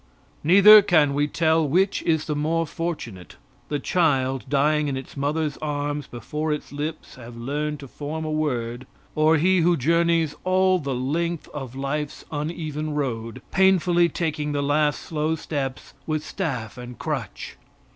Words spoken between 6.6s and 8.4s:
lips have learned to form a